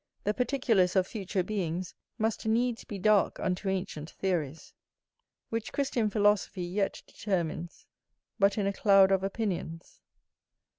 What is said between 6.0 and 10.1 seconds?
philosophy yet determines but in a cloud of opinions.